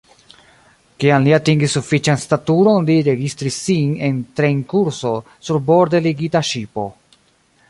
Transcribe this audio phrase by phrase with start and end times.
[1.03, 5.15] Kiam li atingis sufiĉan staturon, li registris sin en trejnkurso
[5.47, 6.93] sur borde ligita ŝipo.